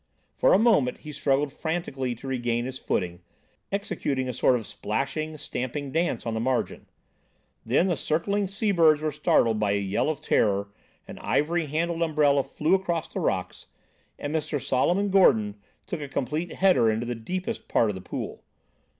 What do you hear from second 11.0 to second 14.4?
an ivory handled umbrella flew across the rocks, and